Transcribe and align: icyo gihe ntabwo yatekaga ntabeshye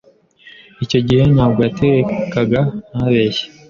icyo 0.83 0.99
gihe 1.07 1.23
ntabwo 1.33 1.59
yatekaga 1.67 2.61
ntabeshye 2.93 3.45